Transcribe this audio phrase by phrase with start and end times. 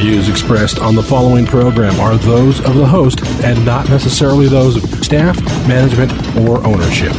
[0.00, 4.82] views expressed on the following program are those of the host and not necessarily those
[4.82, 7.12] of staff, management, or ownership.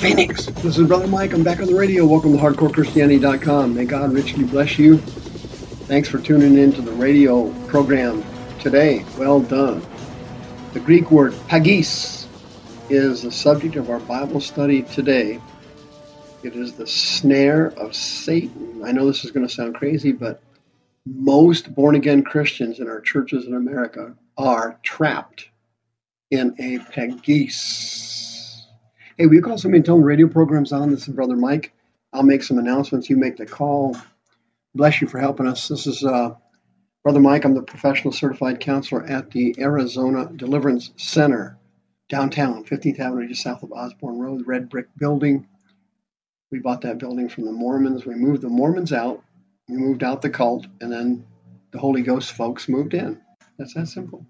[0.00, 1.32] Phoenix, this is Brother Mike.
[1.32, 2.04] I'm back on the radio.
[2.04, 3.76] Welcome to HardcoreChristianity.com.
[3.76, 4.96] May God richly bless you.
[4.96, 8.24] Thanks for tuning in to the radio program
[8.58, 9.04] today.
[9.16, 9.86] Well done.
[10.72, 12.26] The Greek word pagis
[12.90, 15.40] is the subject of our Bible study today.
[16.42, 18.82] It is the snare of Satan.
[18.84, 20.40] I know this is going to sound crazy, but
[21.04, 25.48] most born again Christians in our churches in America are trapped
[26.30, 28.66] in a pagis.
[29.16, 30.90] Hey, will you call somebody and tell them radio program's on?
[30.90, 31.72] This is Brother Mike.
[32.12, 33.10] I'll make some announcements.
[33.10, 33.96] You make the call.
[34.76, 35.66] Bless you for helping us.
[35.66, 36.36] This is uh,
[37.02, 37.44] Brother Mike.
[37.44, 41.58] I'm the professional certified counselor at the Arizona Deliverance Center,
[42.08, 45.48] downtown, 15th Avenue, just south of Osborn Road, red brick building.
[46.50, 48.06] We bought that building from the Mormons.
[48.06, 49.22] We moved the Mormons out.
[49.68, 51.26] We moved out the cult, and then
[51.72, 53.20] the Holy Ghost folks moved in.
[53.58, 54.26] That's that simple.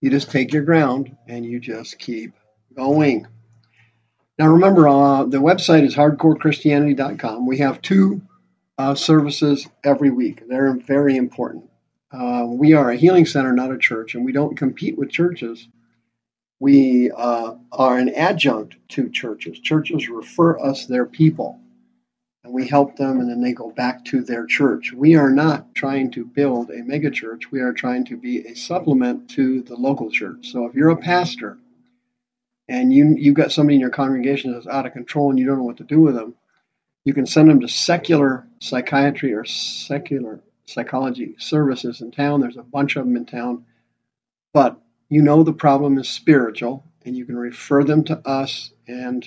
[0.00, 2.32] You just take your ground and you just keep
[2.74, 3.26] going.
[4.38, 7.46] Now, remember, uh, the website is hardcorechristianity.com.
[7.46, 8.22] We have two
[8.78, 10.42] uh, services every week.
[10.48, 11.70] They're very important.
[12.10, 15.68] Uh, we are a healing center, not a church, and we don't compete with churches
[16.60, 19.58] we uh, are an adjunct to churches.
[19.58, 21.58] Churches refer us their people,
[22.44, 24.92] and we help them, and then they go back to their church.
[24.92, 27.50] We are not trying to build a megachurch.
[27.50, 30.52] We are trying to be a supplement to the local church.
[30.52, 31.58] So if you're a pastor
[32.68, 35.58] and you you've got somebody in your congregation that's out of control and you don't
[35.58, 36.34] know what to do with them,
[37.04, 42.40] you can send them to secular psychiatry or secular psychology services in town.
[42.40, 43.64] There's a bunch of them in town,
[44.52, 44.78] but
[45.10, 49.26] you know the problem is spiritual, and you can refer them to us, and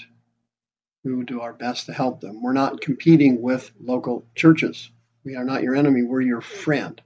[1.04, 2.42] we will do our best to help them.
[2.42, 4.90] We're not competing with local churches.
[5.26, 7.02] We are not your enemy, we're your friend,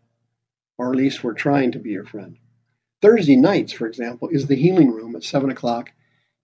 [0.77, 2.37] or at least we're trying to be your friend.
[3.01, 5.91] Thursday nights, for example, is the healing room at 7 o'clock.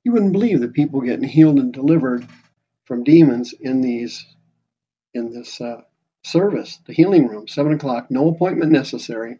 [0.03, 2.27] You wouldn't believe the people getting healed and delivered
[2.85, 4.25] from demons in these
[5.13, 5.81] in this uh,
[6.23, 9.37] service, the healing room, 7 o'clock, no appointment necessary.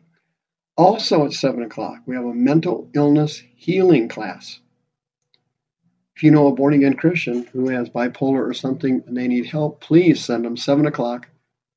[0.75, 4.59] Also at 7 o'clock, we have a mental illness healing class.
[6.15, 9.45] If you know a born again Christian who has bipolar or something and they need
[9.45, 11.27] help, please send them 7 o'clock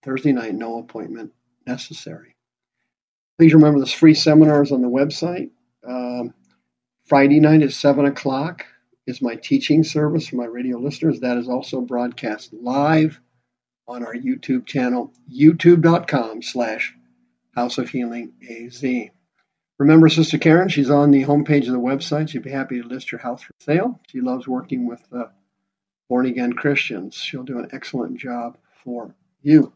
[0.03, 1.33] Thursday night, no appointment
[1.67, 2.37] necessary.
[3.39, 5.51] Please remember this free seminars on the website.
[5.87, 6.33] Um,
[7.05, 8.65] Friday night at 7 o'clock
[9.07, 11.21] is my teaching service for my radio listeners.
[11.21, 13.21] That is also broadcast live
[13.87, 16.95] on our YouTube channel, youtube.com slash
[17.57, 18.85] House of Healing AZ.
[19.79, 22.29] Remember Sister Karen, she's on the homepage of the website.
[22.29, 23.99] She'd be happy to list your house for sale.
[24.09, 25.27] She loves working with uh,
[26.09, 27.15] born again Christians.
[27.15, 29.73] She'll do an excellent job for you.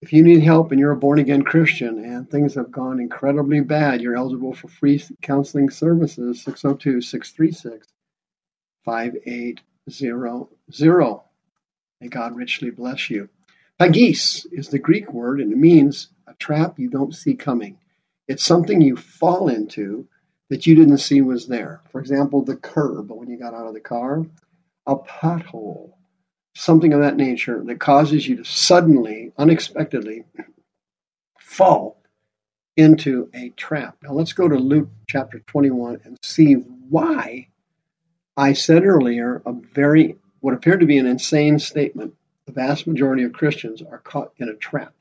[0.00, 3.60] If you need help and you're a born again Christian and things have gone incredibly
[3.60, 7.88] bad, you're eligible for free counseling services 602 636
[8.84, 11.20] 5800.
[12.00, 13.28] May God richly bless you.
[13.80, 17.78] Pagis is the Greek word and it means a trap you don't see coming.
[18.28, 20.08] It's something you fall into
[20.48, 21.80] that you didn't see was there.
[21.90, 24.24] For example, the curb when you got out of the car,
[24.86, 25.92] a pothole,
[26.54, 30.24] something of that nature that causes you to suddenly, unexpectedly
[31.38, 32.02] fall
[32.76, 33.96] into a trap.
[34.02, 37.48] Now let's go to Luke chapter 21 and see why
[38.36, 42.14] I said earlier a very, what appeared to be an insane statement.
[42.46, 44.95] The vast majority of Christians are caught in a trap.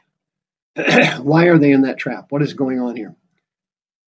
[1.22, 2.28] Why are they in that trap?
[2.30, 3.16] What is going on here?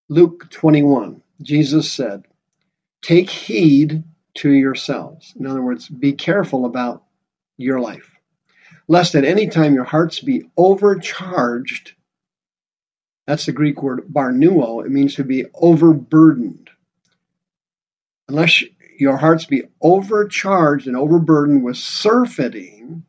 [0.10, 2.24] Luke 21, Jesus said,
[3.02, 4.04] Take heed
[4.36, 5.34] to yourselves.
[5.40, 7.04] In other words, be careful about
[7.58, 8.12] your life,
[8.88, 11.94] lest at any time your hearts be overcharged.
[13.26, 14.86] That's the Greek word barnuo.
[14.86, 16.70] It means to be overburdened.
[18.30, 18.64] Unless
[19.00, 23.04] your hearts be overcharged and overburdened with surfeiting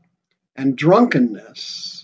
[0.54, 1.97] and drunkenness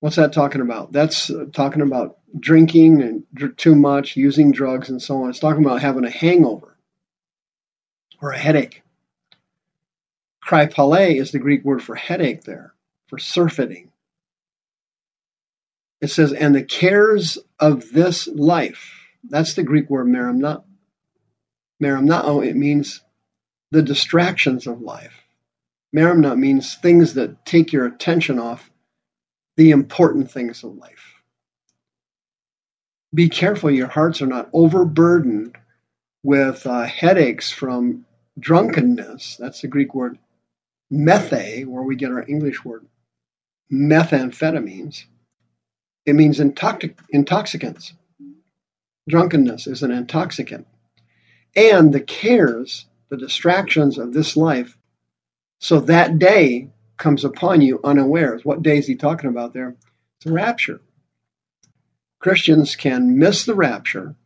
[0.00, 0.92] What's that talking about?
[0.92, 5.30] That's uh, talking about drinking and dr- too much, using drugs, and so on.
[5.30, 6.76] It's talking about having a hangover
[8.22, 8.82] or a headache.
[10.44, 12.74] Krypale is the Greek word for headache there,
[13.08, 13.90] for surfeiting.
[16.00, 18.94] It says, and the cares of this life.
[19.28, 20.62] That's the Greek word merimna.
[21.82, 23.02] Merimnao, it means
[23.72, 25.24] the distractions of life.
[25.94, 28.70] Merimna means things that take your attention off
[29.58, 31.16] the important things of life.
[33.12, 35.56] Be careful your hearts are not overburdened
[36.22, 38.06] with uh, headaches from
[38.38, 39.36] drunkenness.
[39.36, 40.16] That's the Greek word
[40.92, 42.86] methe, where we get our English word
[43.72, 45.04] methamphetamines.
[46.06, 47.94] It means intoxic- intoxicants.
[49.08, 50.68] Drunkenness is an intoxicant.
[51.56, 54.78] And the cares, the distractions of this life,
[55.58, 58.44] so that day comes upon you unawares.
[58.44, 59.76] What day is he talking about there?
[60.16, 60.80] It's the rapture.
[62.18, 64.16] Christians can miss the rapture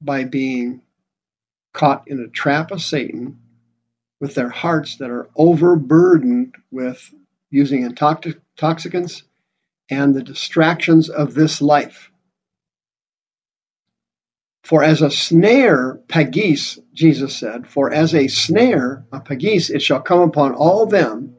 [0.00, 0.82] by being
[1.72, 3.38] caught in a trap of Satan
[4.20, 7.12] with their hearts that are overburdened with
[7.50, 9.24] using intoxicants
[9.90, 12.10] and the distractions of this life.
[14.62, 20.00] For as a snare, pagis, Jesus said, for as a snare, a pagis, it shall
[20.00, 21.34] come upon all them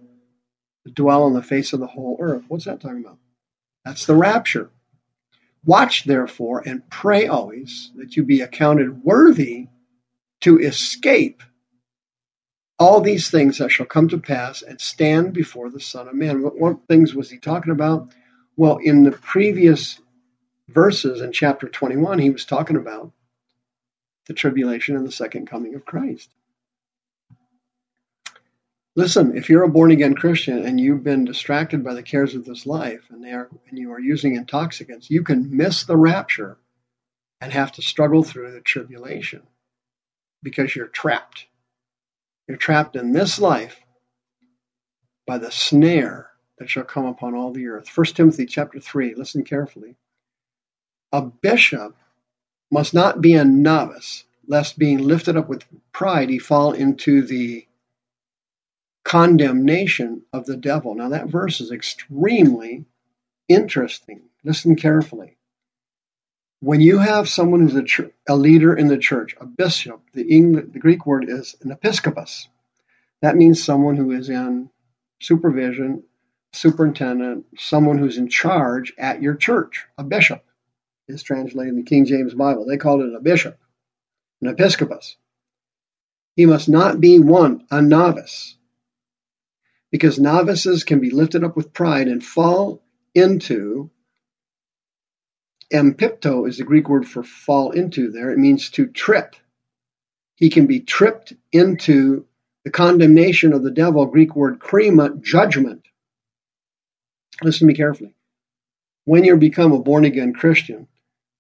[0.92, 2.44] dwell on the face of the whole earth.
[2.48, 3.18] What's that talking about?
[3.86, 4.70] That's the rapture.
[5.66, 9.68] Watch therefore and pray always that you be accounted worthy
[10.42, 11.42] to escape
[12.80, 16.42] all these things that shall come to pass and stand before the Son of Man.
[16.42, 18.14] What, what things was he talking about?
[18.58, 20.02] Well, in the previous
[20.68, 23.12] verses in chapter 21, he was talking about
[24.26, 26.30] the tribulation and the second coming of Christ.
[28.96, 32.46] Listen, if you're a born again Christian and you've been distracted by the cares of
[32.46, 36.58] this life and, are, and you are using intoxicants, you can miss the rapture
[37.42, 39.42] and have to struggle through the tribulation
[40.44, 41.48] because you're trapped.
[42.48, 43.82] You're trapped in this life
[45.26, 46.30] by the snare
[46.60, 47.90] that shall come upon all the earth.
[47.96, 49.96] 1 Timothy chapter 3, listen carefully.
[51.12, 51.96] A bishop
[52.72, 57.66] must not be a novice, lest being lifted up with pride he fall into the
[59.04, 60.96] condemnation of the devil.
[60.96, 62.86] Now, that verse is extremely
[63.48, 64.22] interesting.
[64.44, 65.38] Listen carefully.
[66.62, 70.68] When you have someone who's a, a leader in the church, a bishop, the, English,
[70.72, 72.48] the Greek word is an episcopus.
[73.22, 74.70] That means someone who is in
[75.22, 76.04] supervision,
[76.54, 79.86] superintendent, someone who's in charge at your church.
[79.98, 80.46] A bishop
[81.08, 82.66] is translated in the King James Bible.
[82.66, 83.60] They called it a bishop,
[84.42, 85.18] an episcopus.
[86.36, 88.56] He must not be one, a novice,
[89.94, 92.82] because novices can be lifted up with pride and fall
[93.14, 93.92] into
[95.72, 98.32] empipto is the Greek word for fall into there.
[98.32, 99.36] It means to trip.
[100.34, 102.26] He can be tripped into
[102.66, 105.86] the condemnation of the devil, Greek word krima, judgment.
[107.44, 108.16] Listen to me carefully.
[109.06, 110.88] When you become a born again Christian,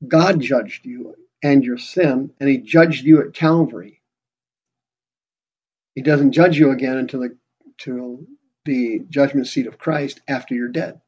[0.08, 4.00] God judged you and your sin, and He judged you at Calvary.
[5.96, 7.36] He doesn't judge you again until the,
[7.66, 8.20] until
[8.66, 11.02] the judgment seat of Christ after you're dead.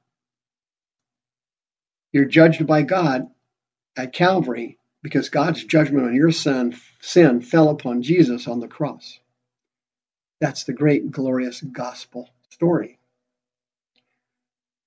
[2.12, 3.28] You're judged by God
[3.98, 9.20] at Calvary because God's judgment on your sin, sin fell upon Jesus on the cross.
[10.42, 13.00] That's the great, glorious gospel story.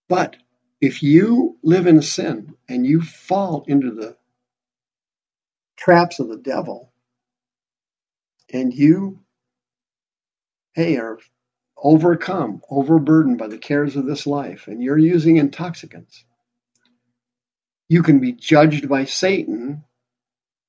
[0.09, 0.37] But
[0.81, 4.16] if you live in sin and you fall into the
[5.76, 6.93] traps of the devil
[8.52, 9.21] and you,
[10.75, 11.19] hey, are
[11.82, 16.25] overcome, overburdened by the cares of this life, and you're using intoxicants,
[17.88, 19.85] you can be judged by Satan,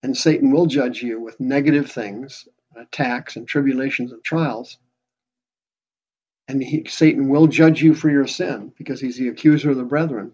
[0.03, 4.77] and Satan will judge you with negative things, attacks, and tribulations and trials.
[6.47, 9.83] And he, Satan will judge you for your sin because he's the accuser of the
[9.83, 10.31] brethren.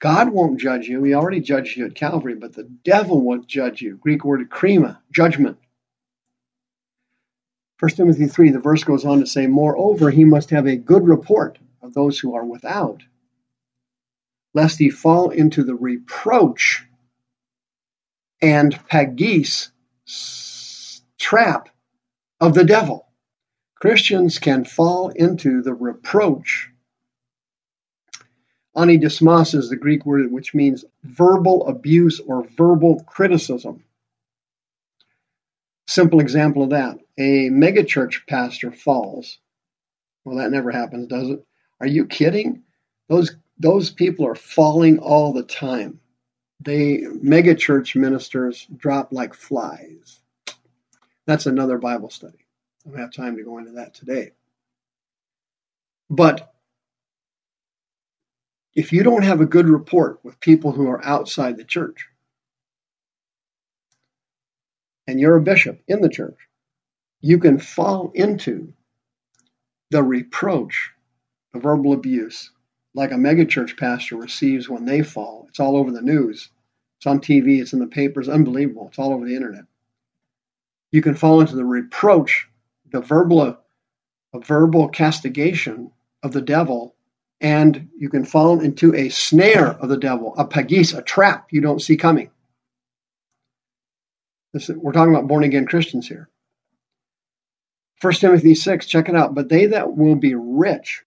[0.00, 1.02] God won't judge you.
[1.02, 3.96] He already judged you at Calvary, but the devil will judge you.
[3.96, 5.56] Greek word krima, judgment.
[7.84, 11.06] 1 Timothy 3, the verse goes on to say, Moreover, he must have a good
[11.06, 13.02] report of those who are without,
[14.54, 16.82] lest he fall into the reproach
[18.40, 19.70] and pagis
[21.18, 21.68] trap
[22.40, 23.06] of the devil.
[23.74, 26.70] Christians can fall into the reproach.
[28.74, 33.84] Anidismas is the Greek word which means verbal abuse or verbal criticism.
[35.86, 36.98] Simple example of that.
[37.18, 39.38] A megachurch pastor falls.
[40.24, 41.44] Well, that never happens, does it?
[41.80, 42.62] Are you kidding?
[43.08, 46.00] Those those people are falling all the time.
[46.60, 50.20] They megachurch ministers drop like flies.
[51.26, 52.38] That's another Bible study.
[52.84, 54.32] I don't have time to go into that today.
[56.10, 56.52] But
[58.74, 62.08] if you don't have a good rapport with people who are outside the church,
[65.06, 66.38] and you're a bishop in the church,
[67.20, 68.72] you can fall into
[69.90, 70.90] the reproach,
[71.52, 72.50] the verbal abuse,
[72.94, 75.46] like a megachurch pastor receives when they fall.
[75.48, 76.48] It's all over the news.
[76.98, 78.88] It's on TV, it's in the papers, unbelievable.
[78.88, 79.64] It's all over the internet.
[80.90, 82.48] You can fall into the reproach,
[82.90, 83.58] the verbal,
[84.32, 85.90] a verbal castigation
[86.22, 86.94] of the devil,
[87.40, 91.60] and you can fall into a snare of the devil, a pagis, a trap you
[91.60, 92.30] don't see coming.
[94.54, 96.30] This, we're talking about born again Christians here.
[98.00, 99.34] 1 Timothy 6, check it out.
[99.34, 101.02] But they that will be rich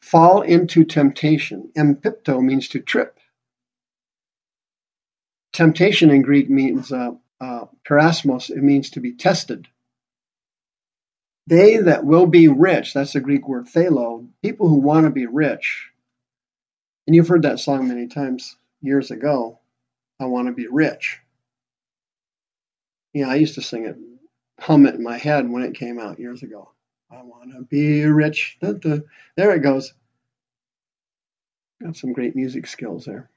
[0.00, 1.70] fall into temptation.
[1.76, 3.18] Empipto means to trip.
[5.52, 7.10] Temptation in Greek means uh,
[7.40, 9.66] uh, parasmos, it means to be tested.
[11.48, 15.26] They that will be rich, that's the Greek word thelo, people who want to be
[15.26, 15.90] rich.
[17.06, 19.58] And you've heard that song many times years ago.
[20.20, 21.18] I want to be rich.
[23.12, 23.96] Yeah, I used to sing it,
[24.60, 26.70] hum it in my head when it came out years ago.
[27.10, 28.58] I want to be rich.
[28.60, 28.98] Da, da.
[29.36, 29.94] There it goes.
[31.82, 33.30] Got some great music skills there.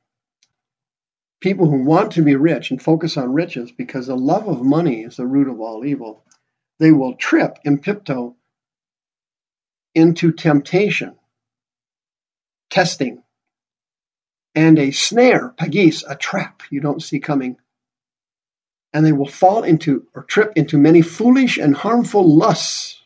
[1.40, 5.02] People who want to be rich and focus on riches because the love of money
[5.04, 6.24] is the root of all evil,
[6.80, 8.36] they will trip empipto
[9.96, 11.16] into temptation,
[12.70, 13.24] testing,
[14.56, 17.58] and a snare, pagis, a trap you don't see coming.
[18.94, 23.02] And they will fall into or trip into many foolish and harmful lusts,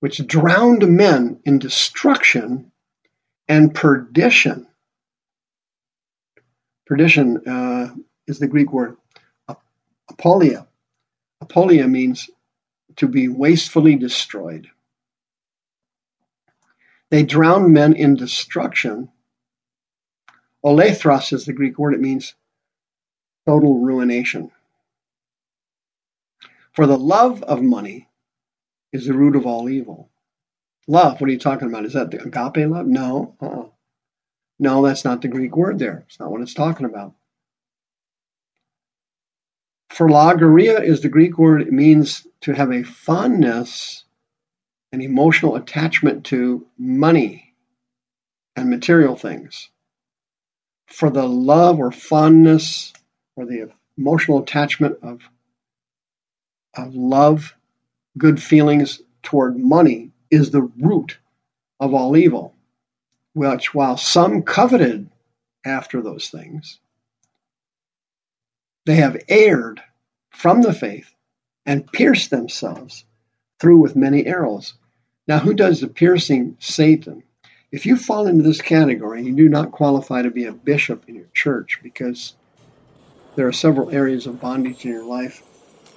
[0.00, 2.70] which drowned men in destruction
[3.48, 4.66] and perdition.
[6.86, 7.94] Perdition uh,
[8.26, 8.96] is the Greek word
[10.10, 10.66] apolia.
[11.42, 12.30] Apolia means
[12.96, 14.68] to be wastefully destroyed.
[17.10, 19.10] They drown men in destruction
[20.64, 21.94] Olethros is the Greek word.
[21.94, 22.34] It means
[23.46, 24.50] total ruination.
[26.72, 28.08] For the love of money
[28.92, 30.08] is the root of all evil.
[30.86, 31.84] Love, what are you talking about?
[31.84, 32.86] Is that the agape love?
[32.86, 33.34] No.
[33.40, 33.68] Uh-uh.
[34.58, 36.04] No, that's not the Greek word there.
[36.06, 37.14] It's not what it's talking about.
[39.92, 41.62] Philaugeria is the Greek word.
[41.62, 44.04] It means to have a fondness,
[44.92, 47.54] an emotional attachment to money
[48.56, 49.70] and material things
[50.86, 52.92] for the love or fondness
[53.36, 55.20] or the emotional attachment of,
[56.74, 57.54] of love,
[58.18, 61.18] good feelings toward money is the root
[61.80, 62.54] of all evil.
[63.34, 65.10] Which, while some coveted
[65.64, 66.78] after those things,
[68.86, 69.82] they have erred
[70.30, 71.12] from the faith
[71.66, 73.04] and pierced themselves
[73.58, 74.74] through with many arrows.
[75.26, 76.56] Now, who does the piercing?
[76.60, 77.24] Satan.
[77.74, 81.16] If you fall into this category, you do not qualify to be a bishop in
[81.16, 82.34] your church because
[83.34, 85.42] there are several areas of bondage in your life.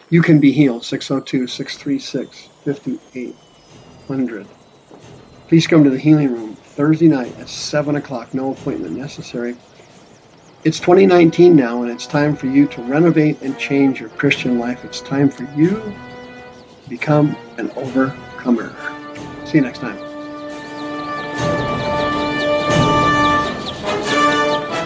[0.10, 0.84] You can be healed.
[0.84, 4.48] 602 636 5800.
[5.48, 8.34] Please come to the healing room Thursday night at 7 o'clock.
[8.34, 9.56] No appointment necessary.
[10.64, 14.84] It's 2019 now, and it's time for you to renovate and change your Christian life.
[14.84, 18.76] It's time for you to become an overcomer.
[19.46, 20.07] See you next time.